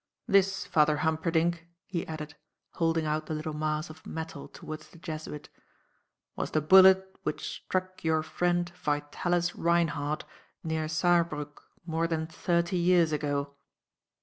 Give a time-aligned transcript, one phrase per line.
[0.27, 2.35] This, Father Humperdinck," he added,
[2.71, 5.47] holding out the little mass of metal towards the Jesuit,
[6.35, 10.25] "was the bullet which struck your friend, Vitalis Reinhardt,
[10.63, 13.53] near Saarbrück more than thirty years ago."